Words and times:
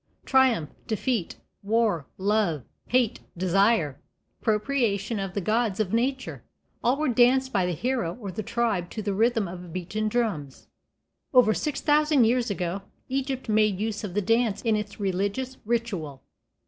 Triumph, 0.25 0.71
defeat, 0.87 1.35
war, 1.61 2.07
love, 2.17 2.63
hate, 2.87 3.19
desire, 3.37 4.01
propitiation 4.41 5.19
of 5.19 5.35
the 5.35 5.41
gods 5.41 5.79
of 5.79 5.93
nature, 5.93 6.43
all 6.83 6.97
were 6.97 7.07
danced 7.07 7.53
by 7.53 7.67
the 7.67 7.73
hero 7.73 8.17
or 8.19 8.31
the 8.31 8.41
tribe 8.41 8.89
to 8.89 9.03
the 9.03 9.13
rhythm 9.13 9.47
of 9.47 9.71
beaten 9.71 10.07
drums. 10.09 10.67
Over 11.35 11.53
six 11.53 11.81
thousand 11.81 12.23
years 12.23 12.49
ago 12.49 12.81
Egypt 13.09 13.47
made 13.47 13.79
use 13.79 14.03
of 14.03 14.15
the 14.15 14.23
dance 14.23 14.63
in 14.63 14.75
its 14.75 14.99
religious 14.99 15.57
ritual. 15.65 16.23